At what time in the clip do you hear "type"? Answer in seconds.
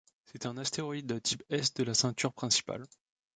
1.19-1.43